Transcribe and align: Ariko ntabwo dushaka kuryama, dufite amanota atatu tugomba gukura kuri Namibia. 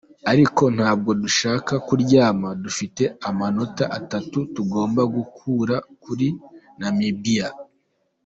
Ariko 0.31 0.63
ntabwo 0.77 1.11
dushaka 1.23 1.73
kuryama, 1.87 2.49
dufite 2.63 3.03
amanota 3.29 3.83
atatu 3.99 4.37
tugomba 4.55 5.01
gukura 5.15 5.75
kuri 6.03 6.27
Namibia. 6.79 7.47